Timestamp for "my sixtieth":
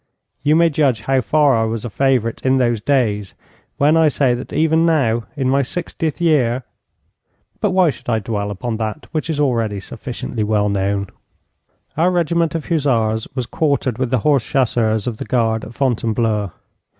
5.47-6.19